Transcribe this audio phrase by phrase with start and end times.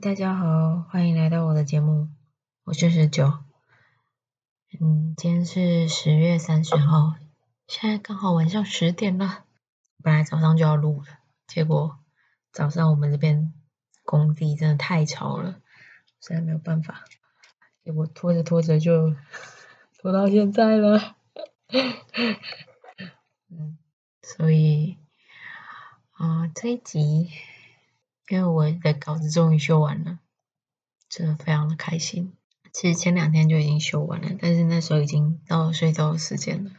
[0.00, 2.08] 大家好，欢迎来到我的节目，
[2.64, 3.32] 我是十九。
[4.78, 7.14] 嗯，今天是十月三十号，
[7.66, 9.44] 现在刚好晚上十点了。
[10.02, 11.06] 本来早上就要录了，
[11.46, 11.98] 结果
[12.52, 13.54] 早上我们这边
[14.04, 15.60] 工地真的太吵了，
[16.20, 17.04] 实在没有办法，
[17.82, 19.14] 结果拖着拖着就
[19.98, 21.16] 拖到现在了。
[23.48, 23.78] 嗯，
[24.20, 24.98] 所以
[26.12, 27.30] 啊，这一集。
[28.28, 30.18] 因为我的稿子终于修完了，
[31.08, 32.32] 真的非常的开心。
[32.72, 36.72] 其实前两天就已经修完了，但是那时候已经到了睡觉的时间了。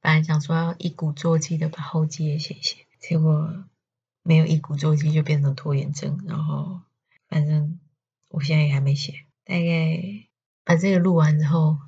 [0.00, 3.64] 本来想说要一鼓作气的把后记也写一写，结果
[4.22, 6.24] 没有一鼓作气就变成拖延症。
[6.26, 6.80] 然后
[7.28, 7.78] 反正
[8.30, 10.26] 我现在也还没写，大概
[10.64, 11.78] 把这个录完之后，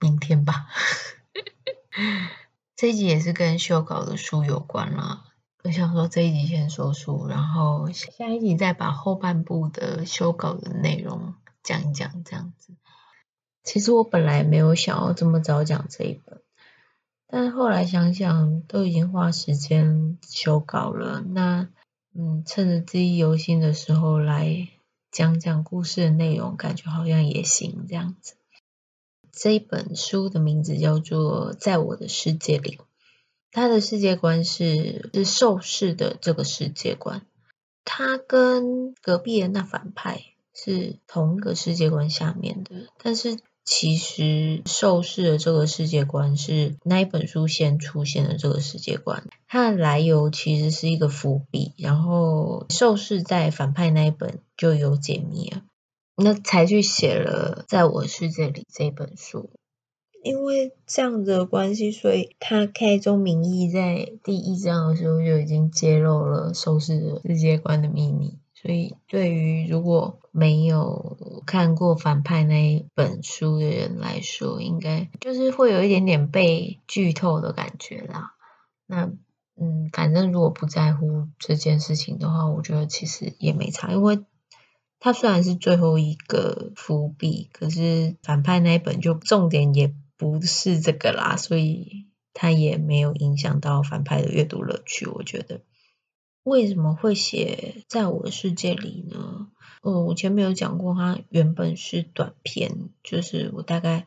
[0.00, 0.68] 明天吧。
[2.74, 5.31] 这一集也是跟修稿的书有关啦。
[5.64, 12.74] 我想说这一集先说书，然后下一集再把后半部的修稿的内容讲一讲，这样子。
[13.62, 16.42] 其实我本来没有想要这么早讲这一本，
[17.28, 21.68] 但是后来想想，都已经花时间修稿了，那
[22.12, 24.68] 嗯，趁着记忆犹新的时候来
[25.12, 28.34] 讲讲故事的内容，感觉好像也行这样子。
[29.30, 32.78] 这一本书的名字叫做《在我的世界里》。
[33.52, 37.26] 他的世界观是是受试的这个世界观，
[37.84, 40.22] 他跟隔壁的那反派
[40.54, 55.62] 是同一个世界观下面的，但是其实受试的这个世界观是那一本书先出现的这个世界观，它的来由其实是一个伏笔，然后受试在反派那一本就有解密了，
[56.16, 59.50] 那才去写了在我世界里这本书。
[60.22, 68.38] 因为这样的关系，所以他开宗明义在第一章的时候就已经揭露了收视的世界观的秘密。
[68.54, 78.34] 所以，对于如果没有看过反派那一本书的人来说，应该就是会有一点点被剧透的感觉啦。
[78.86, 79.10] 那，
[79.60, 84.20] 嗯，反正如果不在乎这件事情的话，我觉得其实也没差，因为
[85.00, 89.92] 他虽然是最后一个伏笔，可是反派那一本就重点也。
[90.22, 95.04] 不是这个啦，所以他也没有影响到反派的阅读乐趣。
[95.06, 95.62] 我觉得
[96.44, 99.48] 为什么会写在我的世界里呢？
[99.82, 104.06] 哦，我前面有讲过，它原本是短篇，就是我大概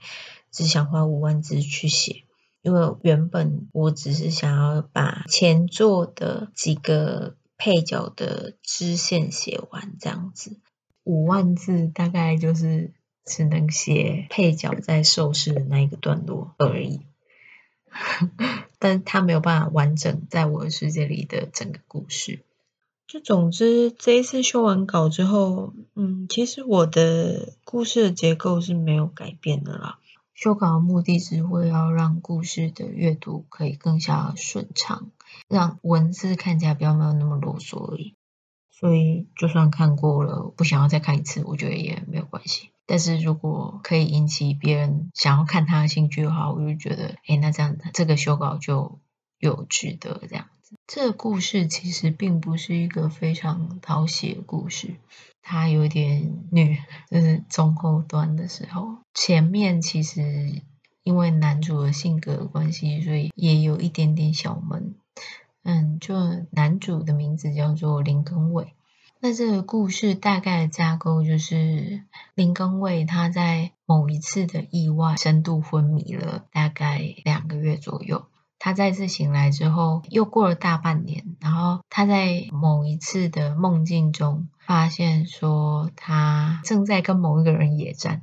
[0.49, 2.23] 只想花五万字去写，
[2.61, 10.61] 因为原本我只是想要把前作的几个配角的支线写完，这样子，
[11.03, 12.93] 五万字大概就是。
[13.25, 17.01] 只能写配角在受试的那一个段落而已，
[18.79, 22.43] 但他没有办法完整在我的世界里的整个故事。
[23.07, 29.99] 就总之，这一次修完稿之后，嗯，其实我的故事的结构是没有改变的啦。
[30.33, 35.11] 修稿的目的是为要让故事的阅读可以更加顺畅，
[35.47, 38.15] 让文字看起来不要没有那么啰嗦而已。
[38.71, 42.71] 所以，就算看过了，不想要再看一次，我觉得也没有关系。
[42.85, 48.99] 但是如果可以引起别人想要看他的兴趣的话，我就觉得，哎，那这样这个修稿就
[49.39, 50.75] 有值得这样子。
[50.87, 54.95] 这个故事其实并不是一个非常讨喜的故事，
[55.41, 56.77] 它有点虐，
[57.09, 60.61] 就是中后段的时候，前面其实
[61.03, 64.95] 因为男主的性格的关系，所以也有一点点小闷。
[65.63, 66.15] 嗯，就
[66.51, 68.74] 男主的名字叫做林根伟。
[69.27, 72.03] 那这个故事大概的架构就是
[72.35, 78.27] 林更伟他在某一次的意外深度昏迷了大概两个月左右。
[78.59, 88.21] 他再次醒来之后，又过了大半年，然后他在某一次的梦境中发现说他正在跟某一个人野战。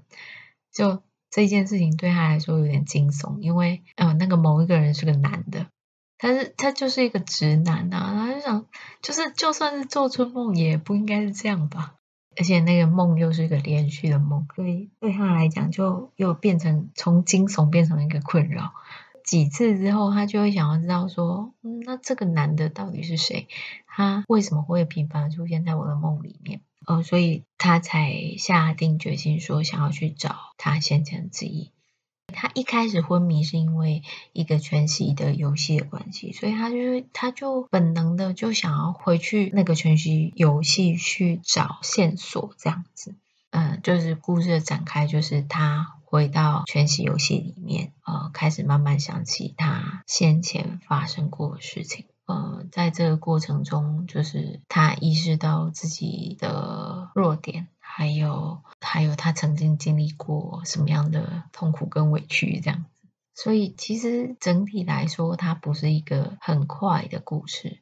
[0.72, 1.02] 就
[1.32, 5.66] 这件事情对他来说有点惊悚，因为呃那个某一个人是个男的。
[6.22, 8.64] 但是他就是一个直男啊，他就想，
[9.02, 11.96] 就是就算是做春梦，也不应该是这样吧。
[12.38, 18.72] 而且那个梦又是一个连续的梦，所以对他来讲，就又变成从惊悚变成了一个困扰。
[19.24, 23.48] 几次之后，他就会想要知道说，嗯，那这个男的到底是谁？
[23.86, 26.60] 他为什么会频繁出现在我的梦里面？
[26.86, 31.72] 呃，所以他才下定决心说，想要去找他先前的记忆。
[32.32, 34.02] 他一开始昏迷是因为
[34.32, 43.14] 一个全息的游戏的关系，所以他就是他就本能的就想要回去那个全息游戏去找线索，这样子。
[43.50, 52.06] 嗯，就是故事的展开，就是他回到全息游戏里面，呃，开始慢慢想起他先前发生过的事情。
[52.24, 63.08] 呃，在这个过程中，就是他意识到自己的弱点，还有还有他曾经经历过什么样的痛苦跟委屈这样子。
[63.34, 67.78] 所以其实整体来说，它不是一个很快的故事。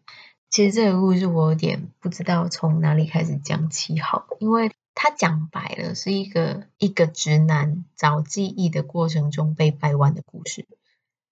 [0.48, 10.66] 其实这个故事我有点不知道从哪里开始讲起好，因为他讲白了是一个一个直男找记忆的过程中被掰弯的故事。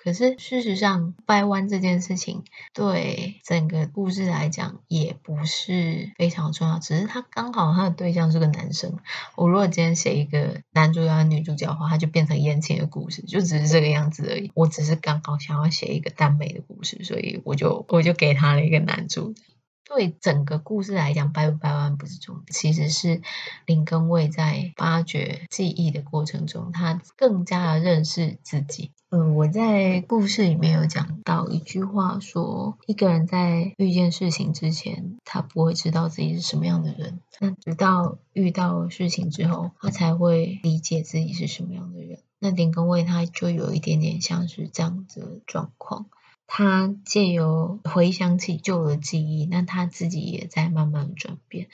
[0.07, 8.99] 可是事实上，掰弯这件事情对整个故事来讲也不是非常重要，只是他刚好他的对象是个男生。
[9.35, 14.49] 我如果今天写一个男主角和女主角的话，他就变成言情的故事，就只是这个样子而已。
[14.55, 19.35] 我只是刚好想要写一个耽美的故事，所以我就我就给他了一个男主。
[19.87, 23.21] 对整个故事来讲，掰不掰弯不是重点，其实是
[23.65, 28.91] 林根卫在发掘记忆的过程中，他更加的认识自己。
[29.09, 42.19] 嗯，我在故事里面有讲到一句话说，一个人在遇见事情之前，他不会知道自己是什么样的人，那直到遇到事情之后，他才会理解自己是什么样的人。
[42.39, 46.07] 那林根卫他就有一点点像是这样子的状况。
[46.47, 51.67] 他借由回想起旧的记忆，那他自己也在慢慢转变。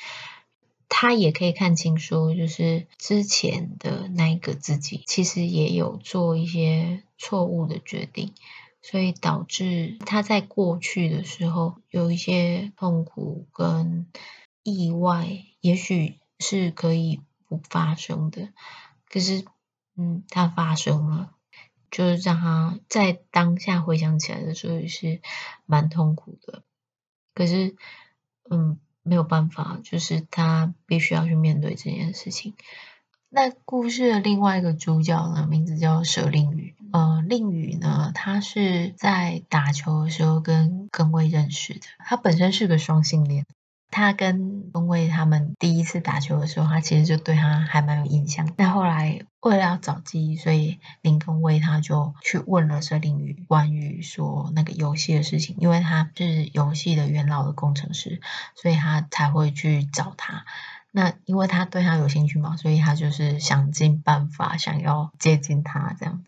[0.89, 8.33] 他也可以看清，说就是之前的那一个自己，其实也有做一些错误的决定，
[8.81, 14.07] 所以导致他在过去的时候有一些痛苦跟
[14.63, 18.49] 意外，也许是可以不发生的，
[19.09, 19.45] 可是，
[19.95, 21.31] 嗯，它发生了。
[21.93, 25.21] 就是让他在当下回想起来的时候也是
[25.67, 26.63] 蛮痛苦的，
[27.35, 27.75] 可是
[28.49, 32.55] 嗯没有办法，就是他必须要去面对这件事情。
[33.29, 43.45] 那故事的另外一个主角呢，名字叫舍令宇，呃，令宇呢，他是在打球的时候跟根卫认识的，他本身是个双性恋。
[43.93, 48.51] 他跟根卫他们第一次打球的时候，他其实就对他还蛮有印象。
[48.57, 58.19] 那后来为了要找记忆，所以林根卫他就去问了佘林宇关于说那个游戏的事情，因为他是游戏的元老的工程师，
[58.55, 60.45] 所以他才会去找他。
[60.91, 66.23] 那因为他对他有兴趣嘛，所以他就是想尽办法想要接近他这样。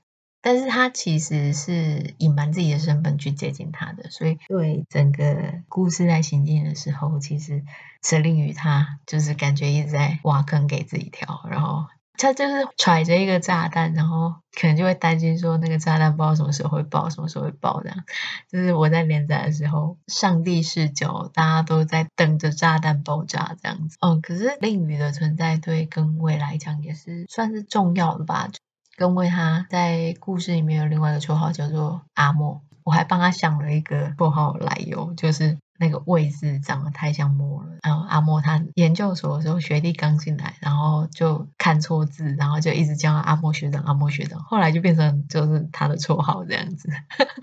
[0.45, 7.63] 但是他其实是隐瞒自己的身份去接近他的，所以对整个故事在行进的时候，其实
[8.03, 11.87] 佘令宇他就是感觉一直在挖坑给自己跳，然后
[12.19, 18.03] 他就是揣着一个炸弹，然后可能就会担心说那个炸弹不知道什么时候会爆，什么时候会爆这样。
[18.47, 23.97] 就是我在连载的时候，上帝视角，大家都在等着炸弹爆炸这样子。
[23.99, 28.51] 哦，可是令宇的存在对跟未来讲也是算是重要的吧。
[28.95, 37.69] 跟为他在故事里面有另外一个绰号叫做阿莫，我还帮他想了一个绰号来由，就是那个卫字长得太像莫了。
[37.83, 46.89] 然后阿莫他研究所的时候学弟刚进来，然后就看错字，然后就一直叫阿莫学长，阿莫学长，后来就变成就是他的绰号这样子。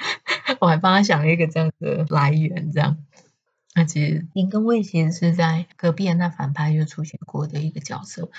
[0.58, 2.96] 我还帮他想了一个这样的来源，这样。
[3.74, 8.30] 那其实林根卫其实是在隔壁的那反派就出现过的一个角色。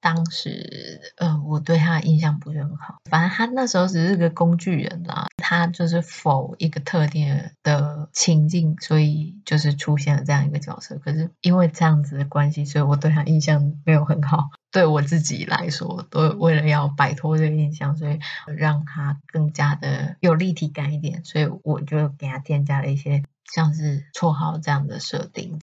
[0.00, 2.98] 当时，呃，我对他的印象不是很好。
[3.08, 10.98] 反正他那时候只是个工具人啦，他就是否一个特定的情境，所以就是出现了这样一个角色。
[10.98, 14.50] 可是因为这样子的关系，所以我对他印象没有很好。
[14.72, 18.18] 对我自己来说，都为了要摆脱这个印象，所以
[18.56, 23.22] 让他更加的有立体感一点，所以我就给他添加了一些
[23.54, 25.60] 像是绰号这样的设定，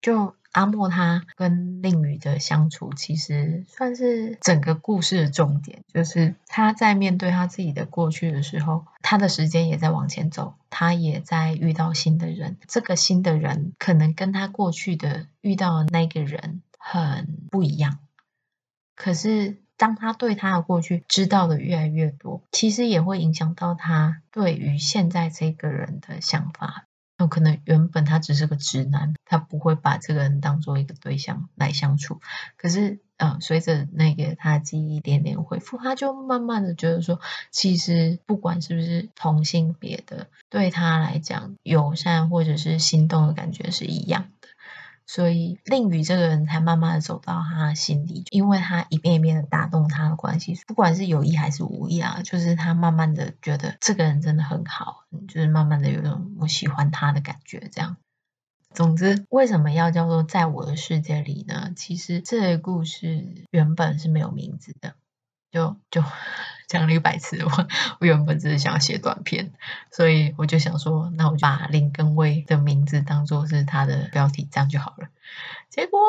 [0.00, 0.34] 就。
[0.54, 5.82] 阿莫他跟令宇的相处，其实算是整个故事的重点。
[5.92, 12.56] 就是他在面对他自己的过去的时候，他的时间也在往前走，他也在遇到新的人。
[12.68, 17.98] 这个新的人可能跟他过去的遇到的那个人很不一样。
[18.94, 26.84] 可是当他对他的过去知道的越来越多，其实也会影响到他对于现在这个人的想法。
[27.26, 32.20] 可能原本他只是个直男，他不会把这个人当做一个对象来相处。
[32.56, 44.48] 可是，嗯，随着那个他记忆一点点恢复，他就慢慢的觉得说，其实不管是不是同性别的，对他来讲，友善或者是心动的感觉是一样的。
[45.06, 57.96] 所以令宇这个人才慢慢的走到他心里，因为他一遍一遍的打动他的关系，不管是有意还是无意啊，就是他慢慢的觉得这个人真的很好，就是慢慢的有种我喜欢他的感觉，这样。
[58.72, 61.70] 总之，为什么要叫做在我的世界里呢？
[61.76, 64.96] 其实这个故事原本是没有名字的，
[65.54, 66.02] 就就
[66.66, 67.38] 讲了一百次。
[67.44, 67.50] 我
[68.00, 69.52] 我原本只是想写短篇，
[69.92, 75.08] 所以我就想说，那我就把林根威的名字当做是他的标题，这样就好了。
[75.70, 76.00] 结果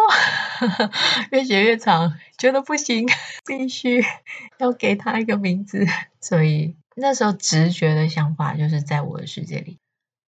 [1.32, 3.08] 越写越长，觉得不行，
[3.46, 4.04] 必须
[4.58, 5.86] 要给他一个名字。
[6.20, 9.78] 所以那时候直觉的想法就是在我的世界里。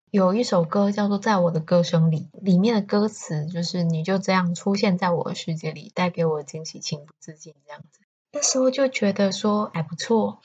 [0.10, 8.00] 有一首歌叫做《在我的歌声里》，里面的歌词就是“你就这样出现在我的世界里，带给我惊喜，情不自禁”这样子。
[8.32, 10.42] 那时候就觉得说还不错，“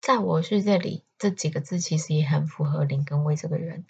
[0.00, 3.84] 在我的世界里”这几个字其实也很符合林根卫这个人。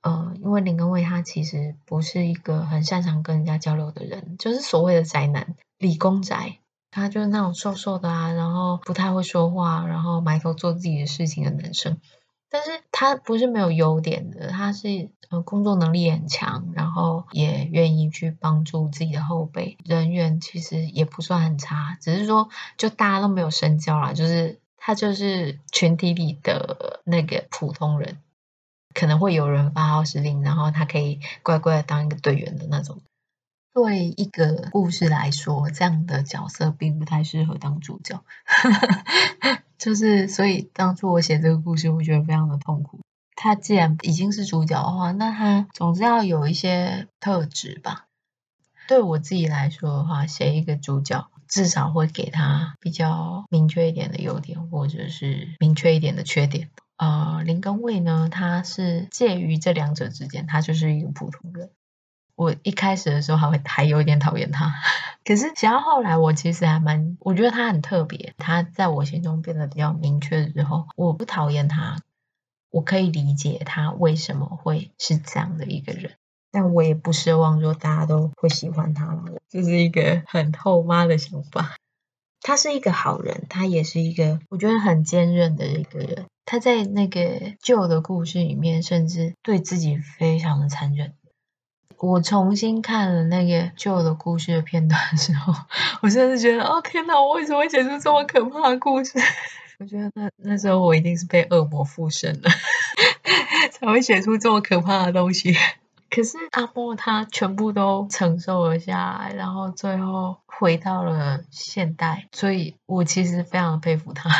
[0.00, 6.58] 呃，因为林根卫他其实不是一个很擅长跟人家交流的人，就是所谓的宅男、理工宅。
[6.92, 12.00] 他就是那种瘦瘦的啊，然后不太会说话，然后埋头做自己的事情的男生。
[12.48, 28.18] 但是他不是没有优点的，他是呃工作能力很强，然后也愿意去帮助自己的后辈，人缘其实也不算很差，只是说就大家都没有深交啦，就是他就是群体里的那个普通人，
[28.94, 33.00] 可能会有人发号施令，然后他可以乖乖的当一个队员的那种。
[33.76, 38.24] 对一个故事来说，这样的角色并不太适合当主角。
[39.76, 43.00] 就是，所以当初我写这个故事，我觉得非常的痛苦。
[43.34, 48.06] 他既然已经是主角的话，那他总是要有一些特质吧。
[48.88, 56.70] 对我自己来说的话，写一个主角，至少会给他比较明确一点的优点，或者是明确一点的缺点。
[56.96, 61.68] 呃，林根卫呢，他是介于这两者之间，他就是一个普通人。
[62.36, 64.74] 我一开始的时候还会还有一点讨厌他，
[65.24, 68.34] 可是想到后来，我其实还蛮，我觉得他很特别。
[68.36, 71.96] 他在我心中变得比较明确之后，我不讨厌他，
[72.70, 76.12] 我可以理解他为什么会是这样的一个人，
[76.52, 81.74] 但我也不奢望说大家都会喜欢他，这是一个很后妈的想法。
[82.42, 86.26] 他是一个好人，他也是一个我觉得很坚韧的一个人。
[86.44, 91.14] 他在那个旧的故事里面，甚至对自己非常的残忍。
[91.98, 95.54] 我重新看了那个旧的故事的片段的时候，
[96.02, 99.18] 我真的是觉得，哦天哪，我为什么会写出这么可怕的故事？
[99.78, 102.50] 我觉得那那时候我一定是被恶魔附身了，
[103.72, 105.54] 才会写出这么可怕的东西。
[106.08, 114.30] 可是阿莫他全部都承受了下来，然后最后回到了现代，所以我其实非常佩服他。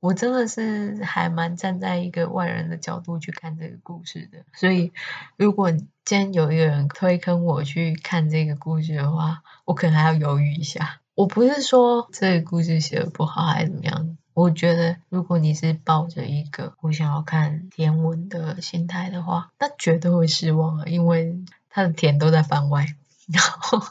[0.00, 4.92] 我真的是还蛮站在一个外人的角度去看这个故事的，所以
[5.36, 11.00] 如果今天有一个人推坑我去看这个故事的话，我可能还要犹豫一下。
[11.16, 22.86] 我不是说这个故事写的不好还是怎么样，我觉得如果你是抱着一个我想要看甜文的心态的话，那绝对会失望啊，因为它的甜都在番外，
[23.26, 23.82] 然后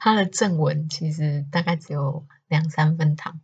[0.00, 3.40] 它的正文其实大概只有两三分糖，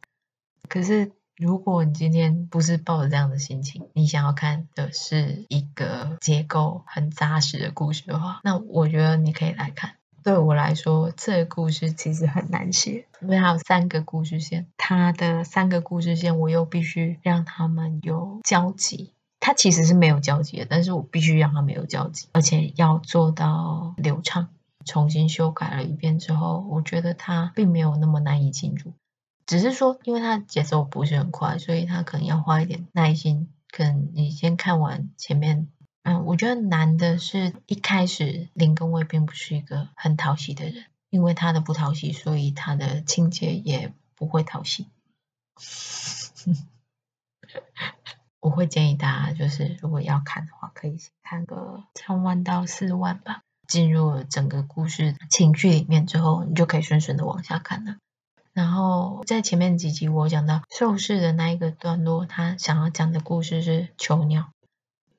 [0.68, 1.12] 可是。
[1.38, 9.92] 如果你今天不是抱着这样的心情，你想要看的是一个结构很扎实的故事的话，那我觉得你可以来看。
[10.25, 19.12] 对我来说，这个故事其实很难写，因为它有三个故事线，它的三个故事线我又必须让他们有交集。
[19.38, 24.49] 它其实是没有交集的，但是我必须让它没有交集，而且要做到流畅。
[24.85, 28.92] 重新修改了一遍之后，我觉得它并没有那么难以进入。
[29.48, 33.48] 只是说，因为它节奏不是很快，所以他可能要花一点耐心。
[33.70, 35.68] 可能你先看完前面，
[36.02, 44.86] 嗯，我觉得难的是一开始林根卫并不是一个很讨喜的人，因为他的不讨喜，所以他的情节也不会讨喜。
[48.40, 53.40] 我会建议大家，就是如果要看的话，可以先看个三万到四万吧。
[53.66, 57.96] 进入整个故事情绪里面之后，你就可以顺顺的往下看了。
[58.58, 64.46] 然后在前面几集我讲到受试的那一个段落，他想要讲的故事是囚鸟，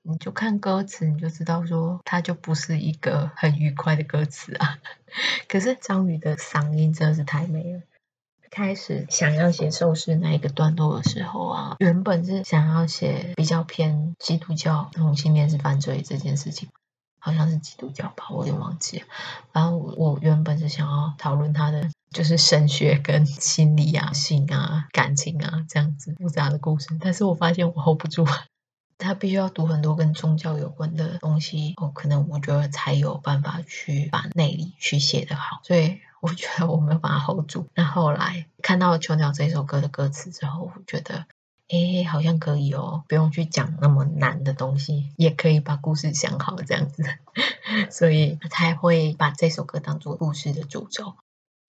[0.02, 4.80] 你就看歌词你就知道说，它就不是一个很愉快的歌词啊。
[5.48, 7.82] 可是张宇的嗓音真的是太美了。
[8.52, 16.68] 开始想要写受试那一个段落的时候啊，原本是想要写比较偏基督教同性恋是犯罪这件事情，
[17.20, 19.06] 好像是基督教吧，我有点忘记了。
[19.54, 21.90] 然后我原本是想要讨论他的。
[22.12, 28.28] 就是神学跟心理啊、性啊、感情啊这样子复杂的故事，但是我发现我 hold 不住，
[28.98, 37.68] 他必须要读很多跟宗教有关的东西，哦，可能我觉得才有办法去把内里去写得好，所以我觉得我没有办法 hold 住。
[37.76, 41.26] 那后来看到《囚鸟》这首歌的歌词之后，我觉得，
[41.70, 47.04] 诶，好像可以哦，不用去讲那么难的东西，也可以把故事讲好这样子，
[47.92, 51.14] 所以才会把这首歌当做故事的主轴。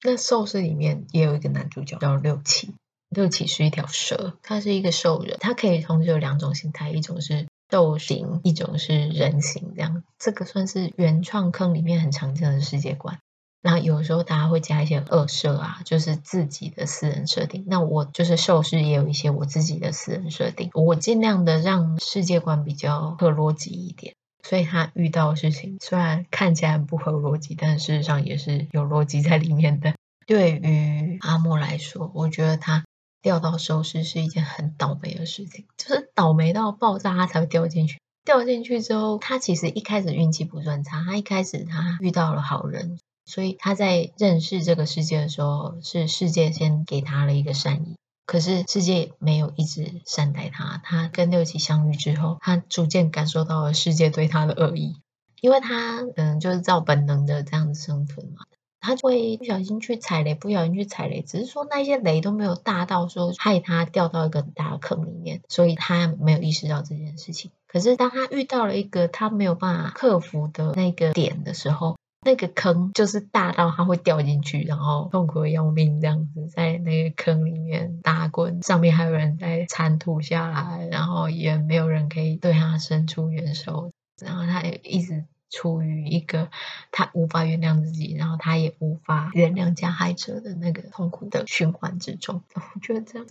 [0.02, 2.74] 那兽世里面也有一个男主角叫六七，
[3.10, 13.18] 六七是一条蛇，他是一个兽人，他可以同时有两种形态，一种是兽形，一种是人形，这样这个算是原创坑里面很常见的世界观。
[13.62, 17.64] 那有时候大家会加一些恶设啊，就是自己的私人设定。
[17.66, 24.14] 那我就是兽世也有一些我自己的私人设定，我尽量的让世界观比较合逻辑一点。
[24.42, 29.94] 所以他遇到的事情虽然看起来很不合逻辑，但事实上也是有逻辑在里面的。
[30.26, 32.84] 对于阿莫来说，我觉得他
[33.20, 37.98] 掉到收尸是一件很倒霉的事情，就是倒霉到爆炸，他才会掉进去。
[38.24, 47.96] 掉进去之后，他其实一开始运气不算差，他一开始他遇到了好人，所以他在认识这个世界的时候，是世界先给他了一个善意。
[48.30, 55.00] 可是世界没有一直善待他，他跟六七相遇之后，他逐渐感受到了世界对他的恶意，
[55.40, 58.44] 因为他嗯就是照本能的这样子生存嘛，
[58.78, 67.50] 他就会不小心去踩雷，不小心去踩雷，只是说那些雷都没有大到说害他掉到一个大坑里面，所以他没有意识到这件事情。
[67.66, 86.50] 可是当他遇到了一个他没有办法克服的那个点的时候，那个坑就是大到他会掉进去，然后痛苦的要命，这样子在那个坑里面打滚，上面还有人在铲土下来，然后也没有人可以对他伸出援手，然后他也一直处于一个
[86.92, 92.42] 他无法原谅自己，然后他也无法原谅加害者的那个痛苦的循环之中。
[92.54, 93.26] 我觉得这样，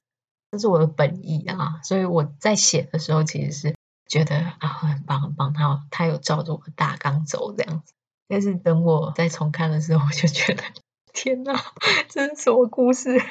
[0.52, 3.76] 这是我的本意啊，所以我在写的时候其实是
[4.08, 7.94] 觉得啊很棒很棒，他他有照着我的大纲走这样子。
[8.30, 10.64] 但是等我再重看的时候，我就觉得
[11.12, 11.60] 天哪，
[12.08, 13.22] 这是什么故事？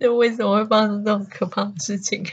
[0.00, 2.24] 就为什么会发生这种可怕的事情？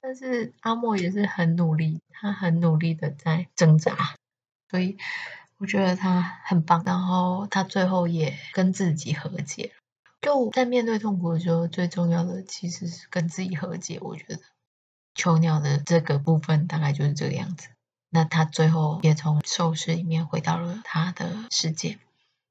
[0.00, 4.14] 但是阿莫也是很努力，他很努力的在挣扎，
[4.70, 4.96] 所以
[5.58, 6.82] 我觉得他很棒。
[6.86, 9.72] 然后他最后也跟自己和解。
[10.22, 13.98] 就在面对痛苦的时候，最重要的其实是跟自己和解。
[14.00, 14.38] 我觉得
[15.14, 17.68] 囚鸟的这个部分大概就是这个样子。
[18.10, 21.98] 那他最后也从兽世里面回到了他的世界，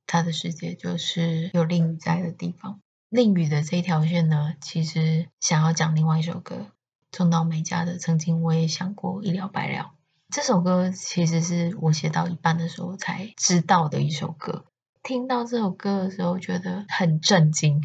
[0.08, 2.80] 他的世界就是有令羽在的地方。
[3.10, 6.68] 令羽的这一条线呢，其实想要讲另外一首歌，
[7.12, 9.84] 中岛美嘉的《曾经我也想过一了百了》。
[10.30, 14.66] 这首歌其实是我写到一半的时候才知道的一首歌。
[15.04, 17.82] 听到这首歌的时候，觉得很震惊，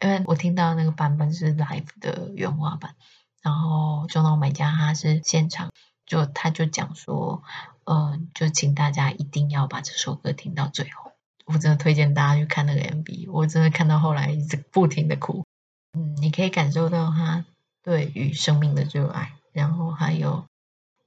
[0.00, 2.94] 因为我听到那个版本是 live 的原画版，
[3.42, 5.70] 然后中岛美嘉他是现场。
[6.12, 7.42] 就他就讲说，
[7.84, 11.12] 嗯、就请大家一定要把这首歌听到最后。
[11.46, 15.46] 我真的推荐大家去看那个 MV，我真的看到后来一直不停的哭。
[15.94, 17.46] 嗯，你可以感受到他
[17.82, 19.32] 对于生命的热爱。
[19.54, 20.44] 然后还有，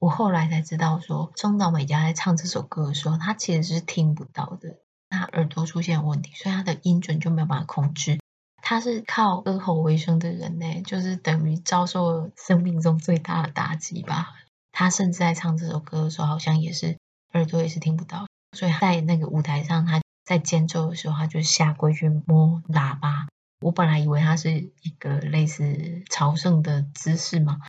[0.00, 8.18] 我后来才知道说，中岛美嘉在唱这首歌的时候，他其实是听不到的，他耳朵出现问题，所以他的音准就没有办法控制。
[8.60, 14.34] 他是靠歌喉为生的人呢，就是等于遭受生命中最大的打击吧。
[14.78, 16.98] 他甚至在唱这首歌的时候，好像也是
[17.32, 23.26] 耳朵也是听不到，所以在那个舞台上，他在间奏的时候，他就下跪去摸喇叭。
[23.62, 27.62] 我本来以为他是一个类似朝圣的姿势嘛，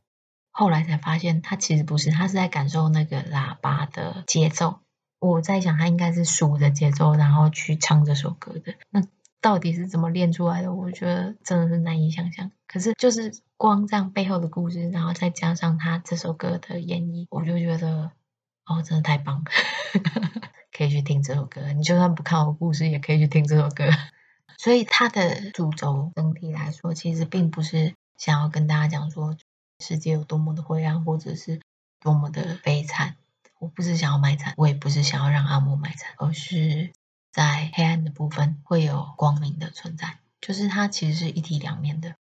[0.52, 4.80] 后来才发现他其实不是，他是在感受那个喇叭的节奏。
[5.18, 8.74] 我在想，他应该是数着节奏，然后去唱这首歌的。
[8.90, 9.02] 那
[9.40, 10.74] 到底是怎么练出来的？
[10.74, 12.50] 我觉得真的是难以想象。
[12.66, 18.10] 可是就是光这样背后的故事，然后再加上他这首歌的演绎，我就觉得
[18.66, 19.50] 哦，真的太棒了，
[20.76, 21.72] 可以去听这首歌。
[21.72, 23.84] 你就算不看我故事，也可以去听这首歌。
[24.58, 29.36] 所以他的主轴整体来说，其实并不是想要跟大家讲说
[29.78, 31.60] 世界有多么的灰暗，或者是
[32.00, 33.14] 多么的悲惨。
[33.60, 36.90] 我不是想要卖惨，我也不是想要让阿莫卖惨，而是。
[37.38, 42.16] 在黑暗的部分会有光明的存在，就是它其实是一体两面的。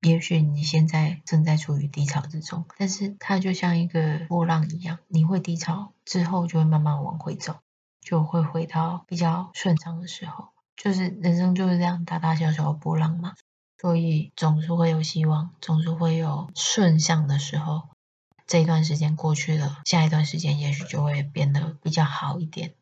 [0.00, 7.56] 也许你现在正在处于低潮之中，但是它就像一个波浪一样，你会低潮之后就会慢慢往回走，
[8.00, 10.50] 就会回到比较顺畅的时候。
[10.76, 13.34] 就是人生就是这样，大大小小的波浪嘛，
[13.80, 17.88] 所以总是会有希望，总是会有顺向的时候。
[18.46, 22.74] 这一段时间过去了，下一段时间也许就会变得比较好一点。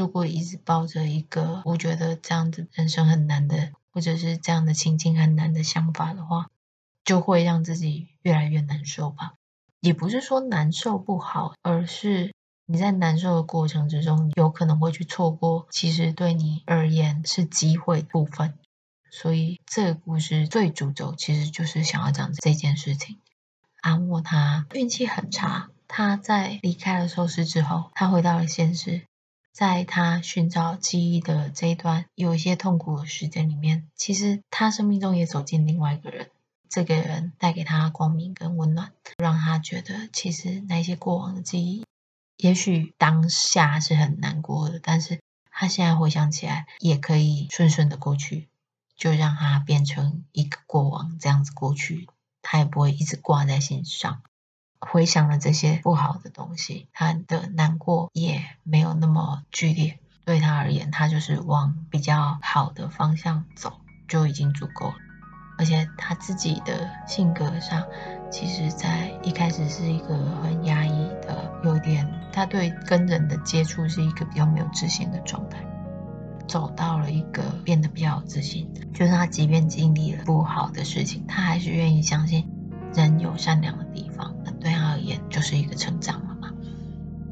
[0.00, 6.48] 如果一直抱着一个我觉得这样子人生很难的，或者是这样的情境很难的想法的话，
[7.04, 9.34] 就会让自己越来越难受吧。
[9.80, 12.32] 也不是说难受不好，而是
[12.64, 18.54] 你在难受的过程之中，有可能会去错过其实对你而言是机会部分。
[19.10, 23.18] 所以这个故事最主轴其实就是想要讲这件事情。
[23.82, 29.02] 阿莫他运气很差，他在离开了寿司之后，他回到了现实。
[29.52, 36.30] 在他寻找记忆的这一段有一些痛苦的时间里面，其实他生命中也走进另外一个人，
[36.68, 41.84] 这个人带给他光明跟温暖，让他觉得其实那些过往的记忆，
[42.36, 48.48] 也许当下是很难过的，但是他现在回想起来也可以顺顺的过去，
[48.96, 52.08] 就让他变成一个过往这样子过去，
[52.40, 54.22] 他也不会一直挂在心上。
[54.80, 59.98] 回想了这些不好的东西，他的难过也没有那么剧烈。
[60.24, 64.94] 对他而言，他就是往比较好的方向走就已经足够了。
[65.58, 67.84] 而且他自己的性格上，
[68.30, 75.58] 其实在一开始是一个很压抑的，有点他对跟人的接触是一个比较没有自信的状态。
[76.48, 82.48] 走到了一个变得比较有自信，就是他即便经历了不好的事情，他还是愿意相信
[82.94, 84.34] 人有善良的地方。
[84.60, 86.50] 对他而言，就是一个成长了嘛。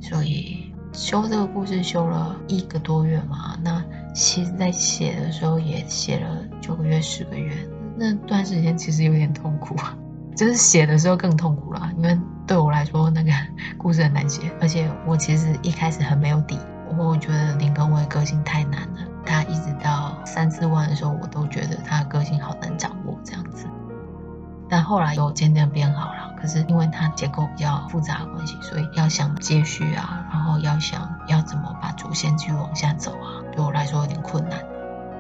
[0.01, 3.59] 所以修这个故事修了一个多月嘛。
[3.63, 7.53] 那其实，在写的时候也写了九个月、十个月，
[7.97, 9.77] 那段时间其实有点痛苦，
[10.35, 11.91] 就是写的时候更痛苦了。
[11.97, 13.31] 因为对我来说，那个
[13.77, 16.59] 故事很难写，而且我其实一开始很没有底。
[16.97, 23.67] 我觉得林耕惟个性太难了，他一直到三四万的时候，我都觉得他的个性好难掌握这样子。
[24.69, 26.33] 但后来又渐渐变好了。
[26.41, 34.59] 可是因为它结构比较复杂的关系，所以要想接续啊，然后要想要怎么把主线继续往下走啊，对我来说有点困难。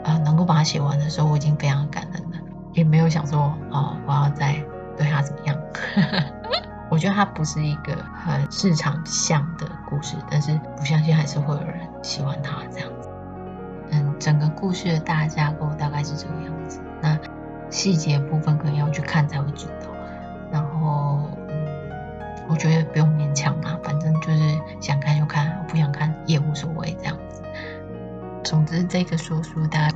[0.05, 2.39] 啊、能够把它写完的时候，我已经非常感恩了，
[2.73, 4.55] 也没有想说哦，我要再
[4.97, 5.57] 对它怎么样。
[6.89, 13.11] 我觉得它不是一个很市场向的故事，但是不相信还是会有人喜欢它这样子。
[13.91, 17.19] 嗯，整个故事的大架构大概是这个样子，那
[17.71, 19.89] 细节部分可能要去看才会知道。
[20.51, 21.29] 然后，
[22.49, 27.43] 我觉得不用勉强嘛，反正就是想看就看，不想看也无所谓这样子。
[28.43, 29.91] 总之，这个说书大概